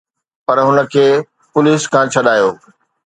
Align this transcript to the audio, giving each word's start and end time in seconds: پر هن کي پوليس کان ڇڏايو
پر 0.45 0.57
هن 0.65 0.77
کي 0.93 1.05
پوليس 1.51 1.81
کان 1.93 2.05
ڇڏايو 2.13 2.49